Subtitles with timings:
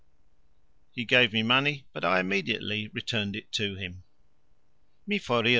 [0.89, 4.01] He gave me money, but I immediately returned it to him.